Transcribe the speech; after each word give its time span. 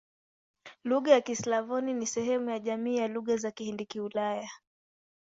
Lugha 0.83 1.11
za 1.15 1.21
Kislavoni 1.21 1.93
ni 1.93 2.07
sehemu 2.07 2.49
ya 2.49 2.59
jamii 2.59 2.97
ya 2.97 3.07
Lugha 3.07 3.37
za 3.37 3.49
Kihindi-Kiulaya. 3.51 4.49